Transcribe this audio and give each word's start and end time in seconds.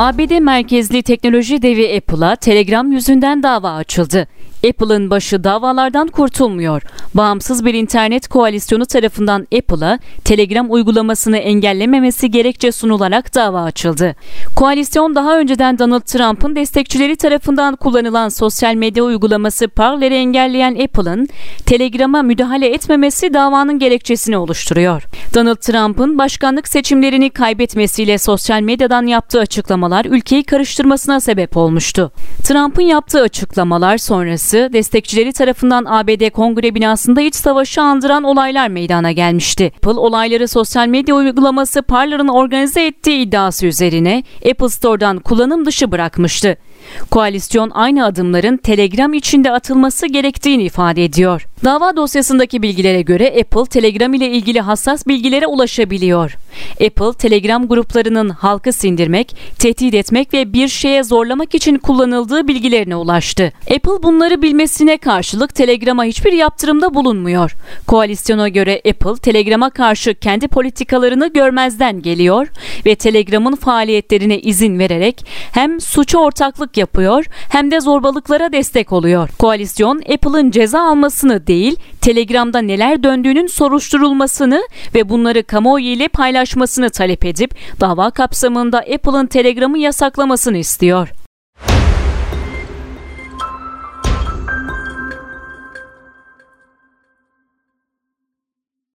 ABD 0.00 0.38
merkezli 0.38 1.02
teknoloji 1.02 1.62
devi 1.62 1.96
Apple'a 1.96 2.36
Telegram 2.36 2.92
yüzünden 2.92 3.42
dava 3.42 3.70
açıldı. 3.70 4.26
Apple'ın 4.68 5.10
başı 5.10 5.44
davalardan 5.44 6.08
kurtulmuyor. 6.08 6.82
Bağımsız 7.14 7.64
bir 7.64 7.74
internet 7.74 8.28
koalisyonu 8.28 8.86
tarafından 8.86 9.46
Apple'a 9.58 9.98
Telegram 10.24 10.72
uygulamasını 10.72 11.36
engellememesi 11.36 12.30
gerekçe 12.30 12.72
sunularak 12.72 13.34
dava 13.34 13.62
açıldı. 13.62 14.16
Koalisyon 14.56 15.14
daha 15.14 15.38
önceden 15.38 15.78
Donald 15.78 16.00
Trump'ın 16.00 16.56
destekçileri 16.56 17.16
tarafından 17.16 17.76
kullanılan 17.76 18.28
sosyal 18.28 18.74
medya 18.74 19.04
uygulaması 19.04 19.68
Parler'i 19.68 20.14
engelleyen 20.14 20.74
Apple'ın 20.74 21.28
Telegram'a 21.66 22.22
müdahale 22.22 22.66
etmemesi 22.66 23.34
davanın 23.34 23.78
gerekçesini 23.78 24.36
oluşturuyor. 24.36 25.02
Donald 25.34 25.56
Trump'ın 25.56 26.18
başkanlık 26.18 26.68
seçimlerini 26.68 27.30
kaybetmesiyle 27.30 28.18
sosyal 28.18 28.60
medyadan 28.60 29.06
yaptığı 29.06 29.40
açıklamalar 29.40 30.04
ülkeyi 30.04 30.44
karıştırmasına 30.44 31.20
sebep 31.20 31.56
olmuştu. 31.56 32.12
Trump'ın 32.44 32.82
yaptığı 32.82 33.22
açıklamalar 33.22 33.98
sonrası 33.98 34.49
destekçileri 34.56 35.32
tarafından 35.32 35.84
ABD 35.84 36.30
Kongre 36.30 36.74
binasında 36.74 37.20
iç 37.20 37.34
savaşı 37.34 37.82
andıran 37.82 38.24
olaylar 38.24 38.68
meydana 38.68 39.12
gelmişti. 39.12 39.72
Apple 39.76 39.90
olayları 39.90 40.48
sosyal 40.48 40.88
medya 40.88 41.14
uygulaması 41.14 41.82
Parler'ın 41.82 42.28
organize 42.28 42.86
ettiği 42.86 43.20
iddiası 43.20 43.66
üzerine 43.66 44.22
Apple 44.50 44.68
Store'dan 44.68 45.18
kullanım 45.18 45.64
dışı 45.64 45.92
bırakmıştı. 45.92 46.56
Koalisyon 47.10 47.70
aynı 47.70 48.04
adımların 48.04 48.56
Telegram 48.56 49.14
içinde 49.14 49.50
atılması 49.50 50.06
gerektiğini 50.06 50.62
ifade 50.62 51.04
ediyor. 51.04 51.46
Dava 51.64 51.96
dosyasındaki 51.96 52.62
bilgilere 52.62 53.02
göre 53.02 53.40
Apple 53.40 53.64
Telegram 53.70 54.14
ile 54.14 54.30
ilgili 54.30 54.60
hassas 54.60 55.06
bilgilere 55.06 55.46
ulaşabiliyor. 55.46 56.36
Apple 56.72 57.12
Telegram 57.18 57.68
gruplarının 57.68 58.28
halkı 58.28 58.72
sindirmek, 58.72 59.36
tehdit 59.58 59.94
etmek 59.94 60.34
ve 60.34 60.52
bir 60.52 60.68
şeye 60.68 61.02
zorlamak 61.02 61.54
için 61.54 61.78
kullanıldığı 61.78 62.48
bilgilerine 62.48 62.96
ulaştı. 62.96 63.52
Apple 63.62 64.02
bunları 64.02 64.42
bilmesine 64.42 64.98
karşılık 64.98 65.54
Telegram'a 65.54 66.04
hiçbir 66.04 66.32
yaptırımda 66.32 66.94
bulunmuyor. 66.94 67.56
Koalisyona 67.86 68.48
göre 68.48 68.82
Apple 68.90 69.16
Telegram'a 69.22 69.70
karşı 69.70 70.14
kendi 70.14 70.48
politikalarını 70.48 71.32
görmezden 71.32 72.02
geliyor 72.02 72.48
ve 72.86 72.94
Telegram'ın 72.94 73.56
faaliyetlerine 73.56 74.38
izin 74.38 74.78
vererek 74.78 75.26
hem 75.52 75.80
suça 75.80 76.18
ortaklık 76.18 76.76
yapıyor 76.76 77.24
hem 77.48 77.70
de 77.70 77.80
zorbalıklara 77.80 78.52
destek 78.52 78.92
oluyor. 78.92 79.28
Koalisyon 79.38 79.98
Apple'ın 79.98 80.50
ceza 80.50 80.80
almasını 80.80 81.46
değil, 81.50 81.76
Telegram'da 82.00 82.58
neler 82.58 83.02
döndüğünün 83.02 83.46
soruşturulmasını 83.46 84.62
ve 84.94 85.08
bunları 85.08 85.42
kamuoyu 85.42 85.84
ile 85.84 86.08
paylaşmasını 86.08 86.90
talep 86.90 87.24
edip 87.24 87.54
dava 87.80 88.10
kapsamında 88.10 88.78
Apple'ın 88.78 89.26
Telegram'ı 89.26 89.78
yasaklamasını 89.78 90.56
istiyor. 90.56 91.08